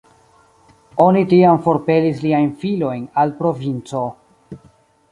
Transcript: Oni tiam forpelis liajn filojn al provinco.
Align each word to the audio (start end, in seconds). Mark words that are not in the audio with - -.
Oni 1.05 1.21
tiam 1.33 1.61
forpelis 1.67 2.25
liajn 2.25 2.49
filojn 2.65 3.05
al 3.27 3.37
provinco. 3.45 4.05